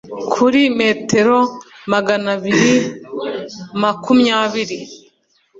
[0.33, 1.37] Kuri metero
[1.91, 2.73] maganabiri
[3.81, 4.77] makumyabiri